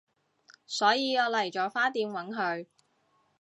[0.65, 2.65] 所以我嚟咗花店搵佢